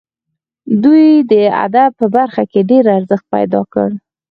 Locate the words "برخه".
2.15-2.43